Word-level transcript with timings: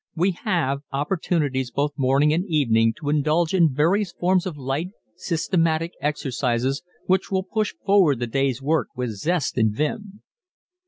_We 0.15 0.31
have 0.31 0.79
opportunities 0.91 1.69
both 1.69 1.91
morning 1.95 2.33
and 2.33 2.43
evening 2.47 2.93
to 2.95 3.09
indulge 3.09 3.53
in 3.53 3.71
various 3.71 4.11
forms 4.11 4.47
of 4.47 4.57
light, 4.57 4.87
systematic 5.15 5.91
exercises 6.01 6.81
which 7.05 7.29
will 7.29 7.43
push 7.43 7.75
forward 7.85 8.17
the 8.17 8.25
day's 8.25 8.63
work 8.63 8.87
with 8.95 9.11
zest 9.15 9.59
and 9.59 9.71
vim. 9.75 10.23